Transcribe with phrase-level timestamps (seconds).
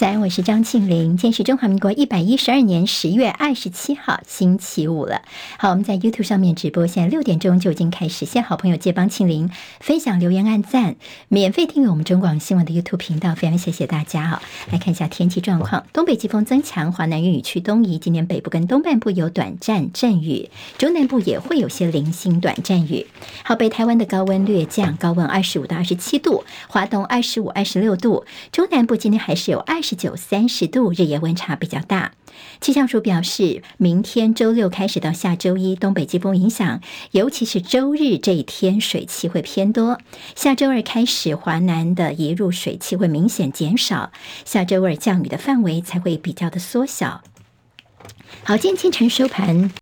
[0.00, 1.18] 早安，我是张庆玲。
[1.18, 5.20] 今天是中华民国一百一十二年十月二十七号，星期五了。
[5.58, 8.24] 好，我们在 YouTube 上面直播，现在六点钟就已经开始。
[8.24, 10.96] 谢谢好朋友借帮庆玲分享、留言、按赞，
[11.28, 14.42] 免费订阅我们中广新闻的 YouTube 频道，非常谢谢大家哈。
[14.72, 17.98] 来看一下天气状况：东北季风增强，华南云雨区东移。
[17.98, 20.48] 今天北部跟东半部有短暂阵雨，
[20.78, 23.06] 中南部也会有些零星短暂雨。
[23.44, 29.89] 好，北台湾的高温略降，高温二十五到二十七度，华东二十五、二十六度，中南部今天还是有二十。
[29.90, 32.12] 十九三十度，日夜温差比较大。
[32.60, 36.80] 气象署表示，明天周六开始到下周一，东北季风影响，
[37.10, 39.98] 尤其是周日这一天水汽会偏多。
[40.36, 44.12] 下周二开始，华南的移入水汽会明显减少，
[44.44, 47.22] 下周二降雨的范围才会比较的缩小。
[48.44, 49.72] 好，今天清晨收盘，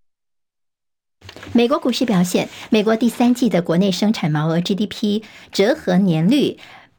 [1.53, 5.23] 美国股市表现，美国第三季的国内生产毛额 GDP
[5.53, 6.57] 折合年率。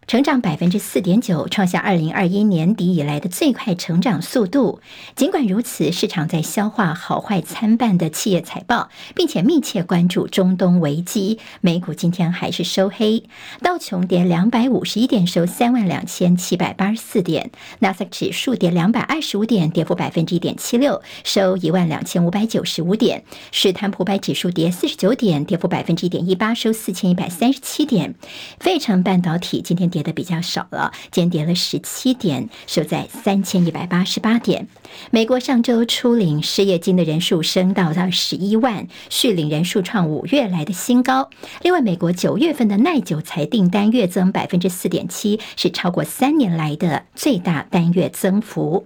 [0.10, 4.82] 成长百分之四点九，创下二零二一年底以来的最快成长速度。
[5.16, 11.38] 尽管如此，市场在消化好坏参半的企业财报，并且密切关注中东危机。
[11.62, 13.26] 美股今天还是收黑，
[13.62, 23.20] 道琼跌两百五十一点，收三万两千七百八十四点；纳斯达克指数跌两百二十五点，跌幅百分之一点七六，收一万两千五百九十五点；
[23.52, 28.16] 史坦普百指数跌四十九点，跌幅百分之一点一八，收四千一百三十七点。
[28.60, 29.99] 费城半导体今天跌。
[30.00, 34.70] 跌的比较少了，间跌了十七点，收在三千一百八十八点。
[35.12, 41.30] 美国上周初领失业金的人数升到了十一万，续领人数创五月来的新高。
[41.64, 48.86] 另外，美国九月份的耐久财订单月增百分之四点七，是超过三年来的最大单月增幅。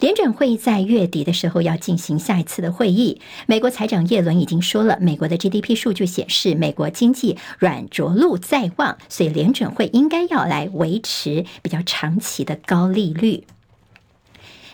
[0.00, 3.20] 联准会在月底的时候要进行下一次的会议。
[3.46, 10.53] 美国财长耶伦已经说了，美国的 GDP 数据显示美国经济软着陆在望，所以联准会应该要来。
[10.54, 13.44] 来维持比较长期的高利率。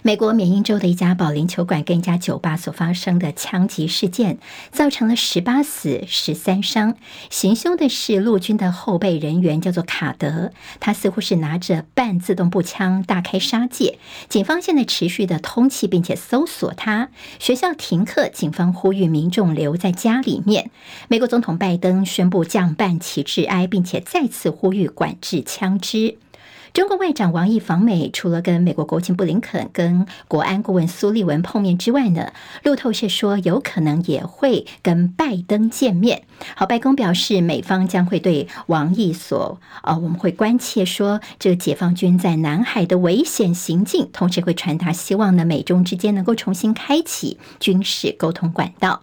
[0.03, 4.39] 美国缅因州的一家保龄球馆跟一家酒吧所发生的枪击事件，
[4.73, 6.97] 造成了十八死十三伤。
[7.29, 10.53] 行凶的是陆军的后备人员，叫做卡德。
[10.81, 13.99] 他似乎是拿着半自动步枪大开杀戒。
[14.29, 17.11] 警方现在持续的通缉并且搜索他。
[17.39, 20.71] 学校停课，警方呼吁民众留在家里面。
[21.09, 26.17] 美国总统拜登宣布降半旗致哀，并且再次呼吁管制枪支。
[26.73, 32.33] 中国外长王毅访美，除了跟美国国务卿布林肯、跟国安顾问苏利文碰面之外呢，
[32.63, 36.23] 路透社说有可能也会跟拜登见面。
[36.55, 49.03] 好，白宫表示，美方将会对王毅所呃，我们会关切说，这个解放军在南海的危险行径，同时会传达希望呢，美中之间能够重新开启军事沟通管道。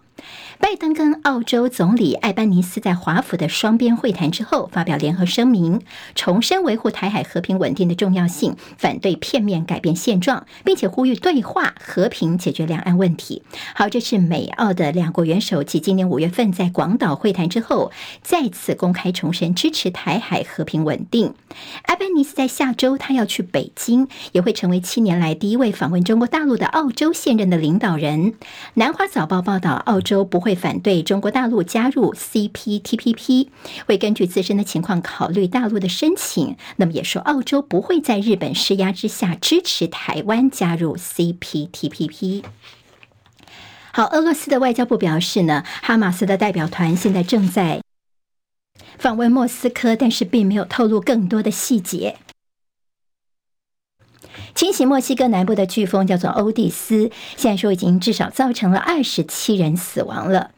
[0.58, 5.80] 拜登跟澳洲总理艾班尼斯在华府的双边会谈之后，发表联合声明，
[6.14, 13.42] 重申维护台海和平稳定的重要性，反对片面改变现状，并且呼吁对话和平解决两岸问题。
[13.74, 17.92] 好，这是美澳的两国元首继今年五月份在广岛会谈之后，
[18.22, 21.34] 再次公开重申支持台海和平稳定。
[21.82, 28.34] 艾班尼斯在下周他要去北京，也会成为七年来第一位访问中国大陆的澳洲现任的领导人。
[28.74, 30.48] 南华早报报道，澳洲不会。
[30.48, 33.48] 会反对中国大陆加入 CPTPP，
[33.86, 36.56] 会根据自身的情况考虑大陆的申请。
[36.76, 42.44] 那么也说，澳洲不会在日本施压之下支持台湾加入 CPTPP。
[43.92, 47.82] 好，俄罗斯的外交部表示呢，哈马斯的代表团现在正在
[48.96, 52.16] 访问莫斯科，但是并没有透露更多的细节。
[54.58, 60.50] 侵袭墨西哥南部的飓风叫做欧蒂斯，现在说已经至少造成了二十七人死亡了。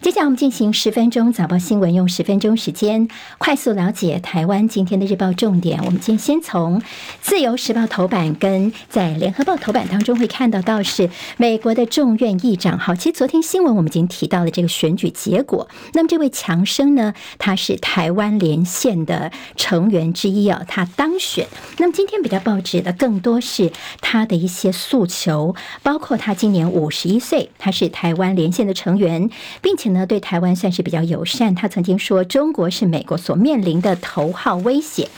[0.00, 5.78] 接下来我们进行十分钟早报新闻，用十分钟时间快速了解台湾今天的日报重点。
[5.84, 6.82] 我们今天先从
[7.20, 12.78] 自由时报头版跟在联合报头版当中会看到到是美国的众院议长。
[12.78, 15.68] 好，其实昨天新闻我们已经提到了这个选举结果。
[15.92, 21.46] 那么这位强生呢，他是台湾连线的成员之一啊，他当选。
[21.78, 23.70] 那么今天比较报纸的更多是
[24.00, 29.30] 他的一些诉求，包括他今年五十一岁，他是台湾连线的成员。
[29.62, 31.54] 并且呢，对台湾算是比较友善。
[31.54, 35.04] 他曾经说，中国是美国所面临的头号威胁。《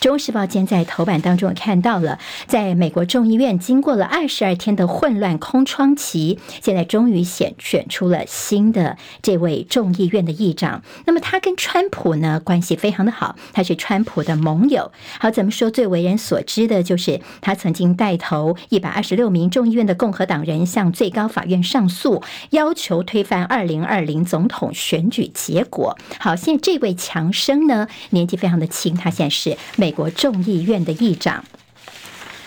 [0.00, 2.18] 中时报》今天在头版当中也看到了，
[2.48, 10.82] 在美国众议院经过了二十二天的混乱空窗期，现在终于选选出了新的这位众议院的议长。
[11.06, 14.90] 那么他跟川普呢关系非常的好，他是川普的盟友。
[15.20, 15.70] 好，怎么说？
[15.70, 22.20] 最为人所知的就是他曾经带头一百二十六名众议院的共和党人向最高法院上诉，
[22.50, 23.91] 要求推翻二零二。
[23.92, 31.44] 二零总统选举结果，好，现在这位强生呢，年纪非常的轻，他现在是美国众议院的议长。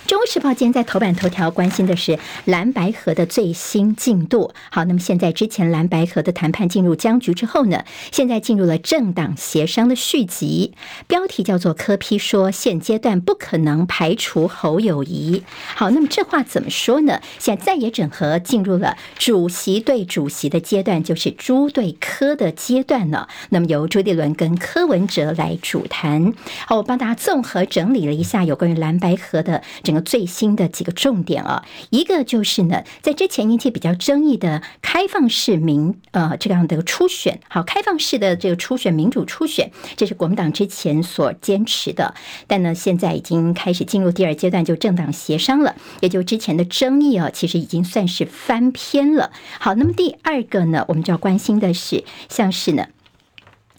[0.07, 4.53] 中时报今天在头版头条关心的是蓝白河的最新进度。
[4.69, 10.73] 好，那么现在之前蓝白河的谈判进入僵局之后呢，现在进入了政党协商的续集。
[11.07, 15.43] 标题叫做“柯批说现阶段不可能排除侯友谊”。
[15.73, 17.19] 好，那么这话怎么说呢？
[17.39, 23.27] 现在也整合进入了主席对主席的阶段，就是朱对柯的阶段了。
[23.49, 26.31] 那么由朱立伦跟柯文哲来主谈。
[26.67, 42.13] 好，我帮大家综合整理了一下有关于蓝白河的整最新的几个重点啊，一个就是呢，在之前引起比较争议的开放式民呃这样的初选，好，开放式的这个初选民主初选，这是国民党之前所坚持的，
[42.47, 49.31] 但呢现在已经开始进入第二阶段，就政党协商了，也就之前的争议啊，其实已经算是翻篇了。
[49.59, 52.87] 好，那么第二个呢，我们就要关心的是，像是呢，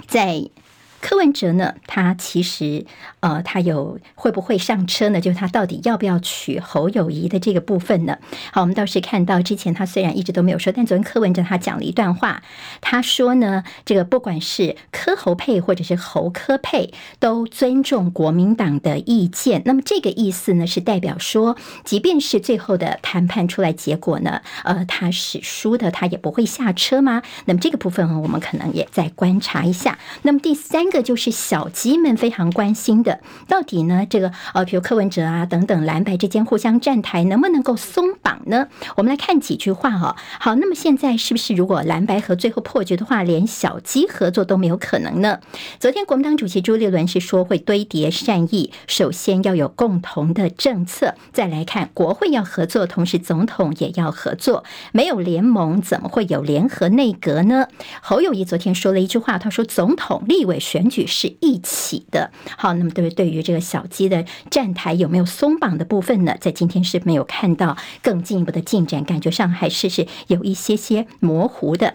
[0.07, 0.51] 在。
[1.01, 2.85] 柯文哲呢，他其实
[3.21, 5.21] 呃，他有会不会上车呢？
[5.21, 8.19] 就是他到底要不要娶侯友谊的这个部分呢？
[8.53, 12.43] 好，我们倒是看到之前他虽然一直都没有说，但昨天柯文哲他讲了一段话，
[12.81, 19.63] 他说呢，这个不管是柯侯配或者是侯柯配，都尊重国民党的意见。
[19.65, 27.23] 那么这个意思呢，是代表说，即便是最后的谈判出来结果呢，呃，他是输的，他也不会下车吗？
[27.45, 29.99] 那么这个部分我们可能也再观察一下。
[30.23, 31.07] 那么第三个。
[31.07, 38.67] 就是小鸡们非常关心的，到底呢，这个呃，比如柯文哲啊等等蓝白之间互相站台，能不能够松绑呢？
[38.97, 40.17] 我们来看几句话哈。
[40.41, 45.39] 好，那么现在是不是如果蓝白和最后破局的话，连小鸡合作都没有可能呢？
[45.79, 57.69] 昨天国民党主席朱立伦是说会堆叠善意，首先要有共同的政策，再来看国会要合作，同时总统也要合作，没有联盟怎么会有联合内阁呢？
[58.03, 60.76] 侯友谊昨天说了一句话，他说总统立委选。
[60.77, 66.37] 选举是一起的，好，那么对对于这个小鸡的站台有没有松绑的部分呢？
[66.39, 71.95] 在今天是没有看到更进一步的进展，感觉上还是是有一些些模糊的。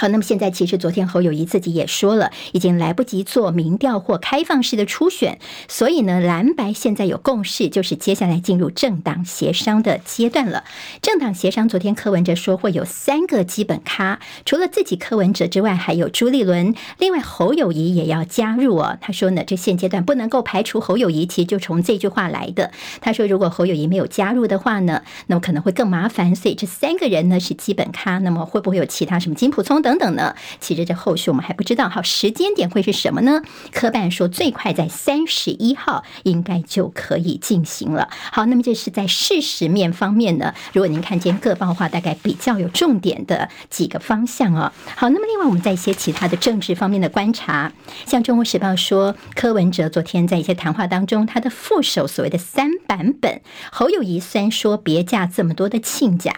[0.00, 10.62] 好，那么现在其实昨天侯友谊自己也说了，已经来不及做民调或开放式的初选，所以呢，蓝白现在有共识，就是接下来进入政党协商的阶段了。
[11.02, 18.96] 政党协商，昨天柯文哲说会有三个基本咖，除了自己柯文哲之外，还有朱立伦，另外侯友谊也要加入哦。
[19.00, 22.70] 他说呢，这现阶段不能够排除侯友谊，其实就从这句话来的。
[23.00, 28.18] 他说，如果侯友谊没有加入的话呢，那么可能会更麻烦，所以这三个人呢是基本咖。
[28.18, 30.34] 那么会不会有其他什么金溥聪等等呢？
[30.60, 31.88] 其实这后续我们还不知道。
[31.88, 33.40] 好，时间点会是什么呢？
[33.72, 38.10] 科办说最快在三十一号应该就可以进行了。
[38.30, 44.70] 好，那么这是在事实面方面呢，如果您看见各报话，大概比较有重点的几个方向哦。
[44.94, 47.72] 好，那么另外我们在一些其他的政治方面的观察，
[48.04, 53.40] 像《中国时报》说柯文哲昨天在一些谈话当中，他的副手所谓的三版本，
[53.72, 56.34] 侯友谊虽然说别架这么多的亲家。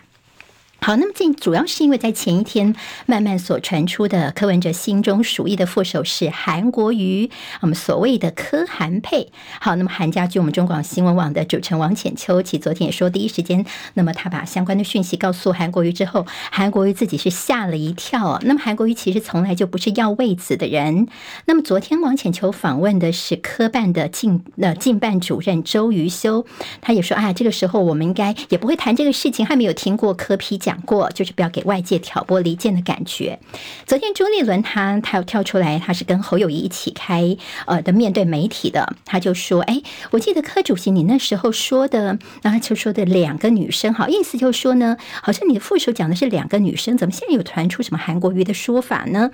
[0.82, 2.74] 好，那么这主要是因为在前一天
[3.04, 7.30] 慢慢所传出的柯文哲心中属意的副手是韩国瑜，
[7.60, 9.30] 我们所谓的柯韩配。
[9.60, 18.40] 好，那么韩家驹，我们中广新闻网的主持人王浅秋，其昨天也说，第一时间，那么他把相关的讯息告诉韩国瑜之后，韩国瑜自己是吓了一跳。
[18.42, 21.08] 那么韩国瑜其实从来就不是要位子的人。
[21.44, 26.46] 那么昨天王浅秋访问的是科办的进呃进办主任周瑜修，
[26.80, 30.69] 他也说啊，这个时候我们应该也不会谈这个事情，还没有听过柯批讲。
[30.70, 33.40] 讲过，就是不要给外界挑拨离间的感觉。
[33.86, 37.36] 昨天朱立伦他他又跳出来，他是跟侯友谊一起开
[37.66, 49.32] 呃的面对媒体的，他就说：“哎，我记得柯主席你那时候说的，然后就说的两个女生，好意思就说呢，好像你的副手讲的是两个女生，怎么现在又传出什么韩国瑜的说法呢？”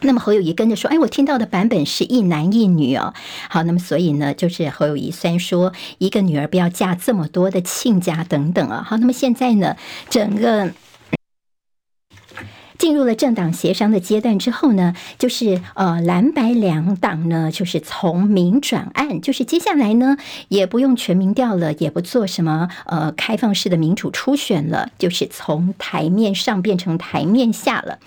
[0.00, 3.14] 那么侯友谊跟着说：“哎，我听到的版本是一男一女哦。”
[3.48, 8.84] 好，那么所以呢，就是侯友谊虽然说一个女儿不要嫁这么多的亲家等等啊。
[8.86, 9.76] 好，那么现在呢，
[10.08, 10.72] 整个。
[12.84, 28.00] 进入了政党协商的阶段之后呢，就是呃蓝白两党呢，就是从明转暗，就是接下来呢也不用全民调了，也不做什么呃开放式的民主初选了，就是从台面上变成台面下了。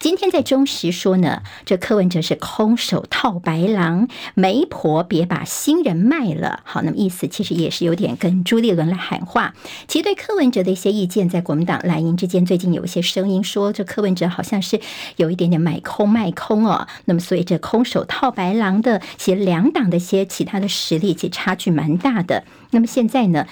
[0.00, 6.58] 今天在中时说呢，这柯文哲是空手套白狼，媒婆别把新人卖了。
[6.64, 9.54] 好，那么意思其实也是有点跟朱立伦来喊话。
[9.86, 14.23] 其实对柯文哲的一些意见，在国民党蓝营之间最近有一些声音说，这柯文哲。
[14.28, 14.80] 好像是
[15.16, 22.44] 有一点点买空卖空哦，那么所以这空手套白狼的，其实两党的一些其他的实力其实差距蛮大的。
[22.70, 23.46] 那么现在呢，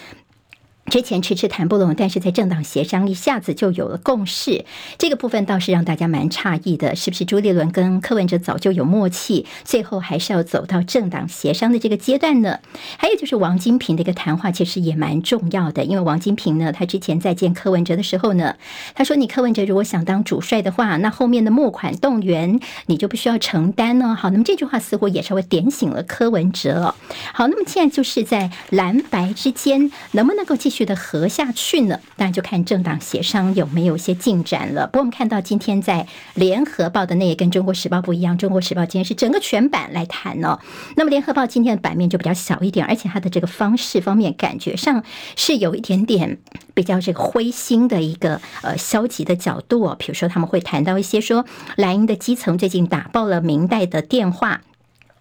[0.90, 4.66] 之前迟迟谈不拢，但是在政党协商一下子就有了共识，
[4.98, 12.58] 这个部分倒是让大家蛮诧异的，是不是朱立伦跟柯文哲早就有默契，最后还是要走到政党协商的这个阶段呢？
[12.98, 18.56] 还有就是王金平的一个谈话，其实也蛮重要的，因为王金平呢，他之前在见柯文哲的时候呢，
[18.94, 26.94] 他说：“你柯文哲如果想当主帅的话，那后面的募款动员你就不需要承担呢。”好，那么这句话似乎也稍微点醒了柯文哲。
[27.32, 32.00] 好，那么现在就是在蓝白之间能不能够继续的合下去呢？
[32.16, 34.86] 当然就看政党协商有没有一些进展了。
[34.86, 40.58] 不过我们看到今天在联合报的那也跟中国时报不一样，中国时报今天是整个全版来谈哦。
[40.96, 45.04] 那么联合报今天的版面就比较小一点，而且它的这个方式方面感觉上
[45.36, 46.38] 是有一点点
[46.74, 49.94] 比较这个灰心的一个呃消极的角度哦。
[49.98, 51.44] 比如说他们会谈到一些说
[51.76, 54.62] 蓝营的基层最近打爆了明代的电话。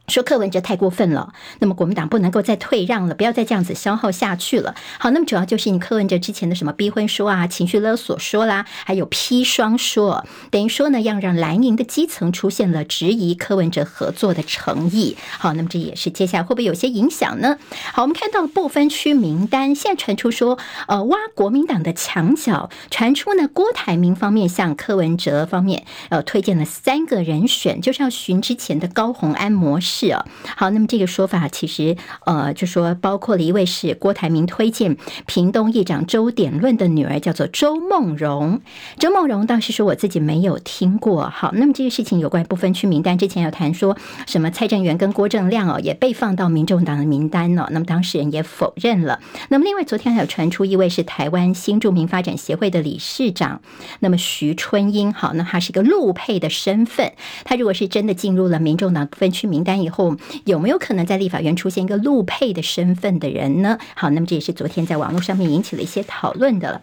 [0.08, 4.76] 说柯文哲太过分了，那么国民党不能够再退让了，不要再这样子消耗下去了。
[5.00, 15.16] 好，那么主要就是你柯文哲之前的什么逼婚说啊、情绪勒索说啦，还有砒霜说，等于说呢，要让蓝营的基层出现了质疑柯文哲合作的诚意。
[15.38, 17.58] 好，那么这也是接下来会不会有些影响呢？
[17.94, 29.91] 好，我们看到不分区名单，现在传出说，呃，挖国民党的墙角，传出呢，郭台铭方面向柯文哲方面呃推荐了三个人选，就是要寻之前的高虹安模式。
[29.92, 34.96] 是啊，好，那么这个说法其实呃，就说包括了一位是郭台铭推荐
[35.26, 38.62] 屏东议长周典论的女儿，叫做周梦蓉。
[38.98, 41.30] 周梦蓉倒是说我自己没有听过。
[41.30, 49.20] 好，那么这个事情有关不分区名单，之前有谈说什么蔡正元跟郭正亮哦也被放到民众党的名单了，那么当事人也否认了。
[49.50, 53.62] 那么另外昨天还有传出一位是台湾新住民发展协会的理事长，
[54.00, 57.12] 那么徐春英，好，那他是一个陆配的身份，
[57.44, 63.78] 他如果是真的进入了民众党分区名单以后有没有可能在立法院出现一个陆配的身份的人呢？
[63.96, 66.82] 好，那么这也是昨天在网络上面引起了一些讨论的了。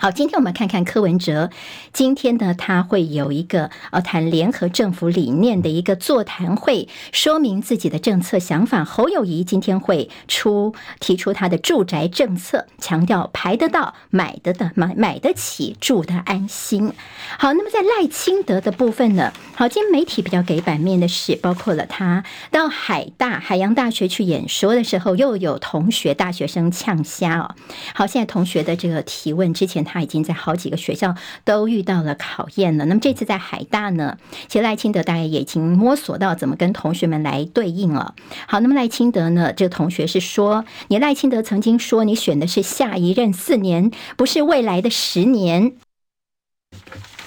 [0.00, 1.50] 好，今天我们看看柯文哲。
[1.92, 8.84] 今天呢，他会有一个呃谈联合政府理念的一个座谈会，说明自己的政策想法。
[8.84, 16.92] 侯友谊今天会出提出他的住宅政策，强调排得到、买得到、买买得起、住得安心。
[17.36, 19.32] 好，那么在赖清德的部分呢？
[19.56, 27.56] 好，今天媒体比较给版面的是，包括了他到海大海洋大学去演说的时候，又有同学大学生呛虾哦。
[27.92, 29.87] 好，现在同学的这个提问之前。
[29.88, 31.14] 他已经在好几个学校
[31.44, 32.84] 都遇到了考验了。
[32.84, 38.14] 那么这次在海大呢，其实赖清德大概也已经摸索到怎么跟同学们来对应了。
[38.46, 45.72] 好，那么赖清德呢，这个同学是说，你赖清德曾经说，你选的是下一任四年，不是未来的十年。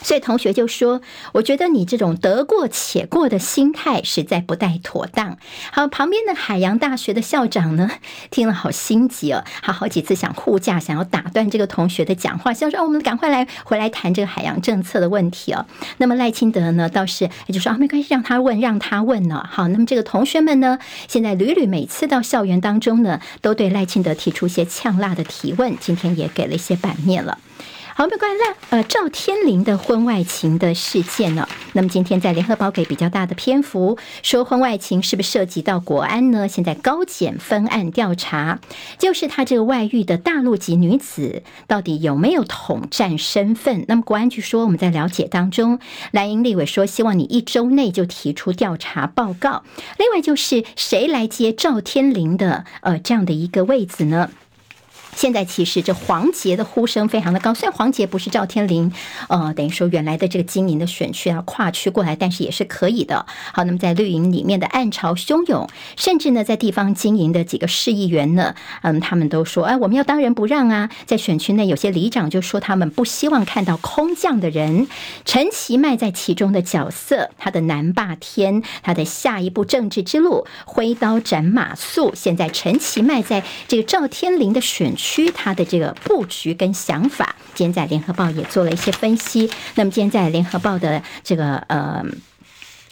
[0.01, 1.01] 所以同学就说
[1.33, 5.37] ：“我觉得你这种得过且过的心态实在不太妥当。”
[5.71, 7.89] 好，旁边的海洋大学的校长呢，
[8.29, 15.65] 听了好心急哦，好好几次想护驾，想要打断这个同学的讲话，想说：“哦，我们赶快来回来谈这个海洋政策的问题哦。”
[15.97, 27.37] 那么赖清德呢，倒是就说：“啊，没关系，让他问，让他问呢。”好，那么这个同学们呢，现在屡屡每次到校园当中呢，都对赖清德提出一些呛辣的提问，今天也给了一些版面了。
[27.93, 28.43] 好，没关系。
[28.69, 31.47] 呃，赵天麟的婚外情的事件呢？
[31.73, 36.47] 那么今天在联合报给比较大的篇幅，说婚外情是不是涉及到国安呢？
[36.47, 38.59] 现在高检分案调查，
[38.97, 43.83] 就是他这个外遇的大陆籍女子到底有没有统战身份？
[43.87, 45.79] 那么国安局说我们在了解当中，
[46.11, 49.63] 蓝营立委说希望你一周内就提出调查报告。
[49.99, 54.31] 另外就是谁来接赵天麟的呃这样的一个位置呢？
[55.15, 58.91] 现在其实这黄杰的呼声非常的高，虽然黄杰不是赵天麟，
[59.29, 63.25] 呃，等于说原来的这个经营的选区啊，跨区过来，但是也是可以的。
[63.53, 70.89] 好，那么在绿营里面的暗潮汹涌，甚至呢，在地方经营的几个市议员呢，嗯，他们都说，哎，我们要当仁不让啊。
[71.05, 74.87] 在选区内，有些里长就说他们不希望看到空降的人。
[75.25, 82.13] 陈其迈在其中的角色，他的南霸天，他的下一步政治之路，挥刀斩马谡。
[82.15, 85.11] 现在陈其迈在这个赵天麟的选区。
[85.11, 89.49] 区他的这个布局跟想法，今天在联合报也做了一些分析。
[89.75, 92.01] 那么今天在联合报的这个呃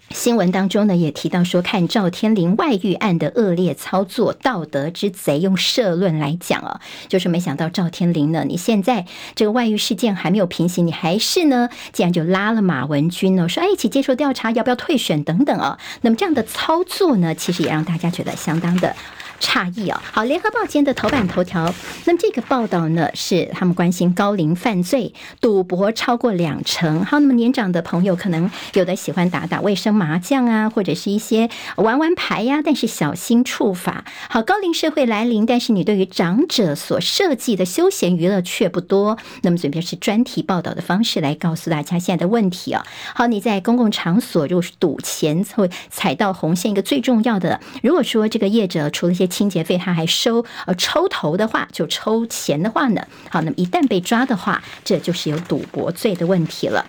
[0.09, 15.79] 新闻当中呢，也提到说，看赵天麟外遇案的恶劣操作，道德之贼，用社论来讲啊，就是没想到赵天麟呢，你现在这个外遇事件还没有平息，你还是呢，竟然就拉了马文君呢，说哎，一起接受调查，要不要退选等等啊？
[16.01, 18.93] 那么这样的操作呢，其实也让大家觉得相当的。
[19.39, 20.00] 诧异哦。
[20.12, 21.74] 好，联合报今天的头版头条，
[22.05, 27.03] 那么这个报道呢是他们关心高龄犯罪，赌博超过两成。
[27.05, 34.05] 好，那么年长的朋友可能有的喜欢打打卫生麻将啊，或者是一些玩玩牌呀，但是小心触法。
[34.29, 39.17] 好，高龄社会来临，但是你对于长者所设计的休闲娱乐却不多。
[39.41, 42.86] 那么这边是专题报道的方式来告诉大家现在的问题啊。
[43.15, 56.86] 好，你在公共场所如果是赌钱会踩到红线，一个最重要的，如果说这个业者除了一些清洁费，他还收呃抽头的话，就抽钱的话呢，好，那么一旦被抓的话，这就是有赌博罪的问题了。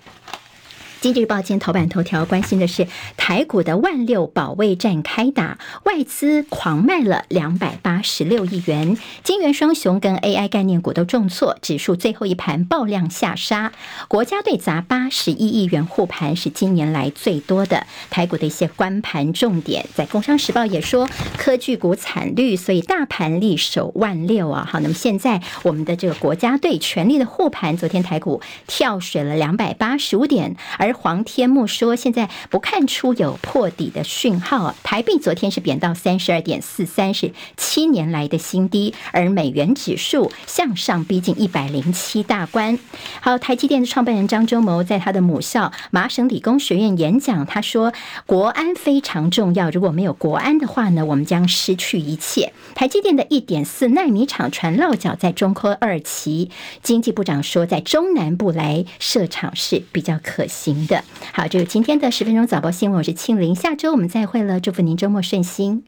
[1.01, 13.73] 经济日报今天头版头条关心的是台股的万六保卫战开打，外资狂卖了两百八十六亿元，金圆双雄跟 AI 概念股都重挫，指数最后一盘爆量下杀。
[14.09, 17.87] 国家队砸八十一亿元护盘是今年来最多的。
[18.11, 24.69] 台股的一些关盘重点，在工商时报也说科技股惨绿，所以大盘力守万六啊。
[24.71, 34.75] 好，那么现在我们的这个国家队全力的护盘，昨天台股跳水了两百八十五点，而黄天木说：“现在不看出有破底的讯号。
[34.83, 42.79] 台币昨天是贬到三十二点四三，是七年来的新低，而美元指数向上逼近一百零七大关。
[43.21, 47.93] 好，台积电的创办人张忠谋在他的母校麻省理工学院演讲，他说：
[48.27, 52.53] 国安非常重要，如果没有国安的话呢，我们将失去一切。
[52.75, 56.51] 台积电的一点四纳米厂传落脚在中科二期，
[56.83, 65.85] 经济部长说，在中南部来设厂是比较可行。”的好，这是今天的十分钟早报新闻，我是庆玲，下周我们再会了，祝福您周末顺心。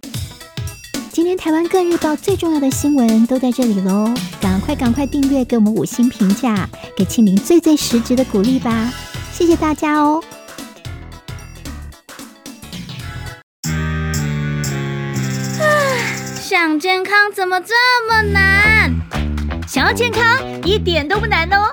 [1.11, 8.93] 今天台湾各日报最重要的新闻都在这里喽，赶快赶快订阅，给我们五星评价，给庆玲最最实质的鼓励吧，
[9.33, 10.23] 谢谢大家哦。
[15.61, 15.67] 啊，
[16.41, 17.75] 想健康怎么这
[18.09, 18.95] 么难？
[19.69, 21.73] 想要健康一点都不难哦，